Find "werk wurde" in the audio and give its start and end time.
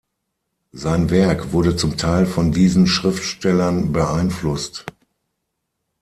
1.11-1.75